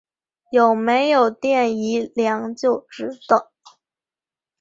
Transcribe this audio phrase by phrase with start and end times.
[0.49, 3.51] 有没有电一量就知道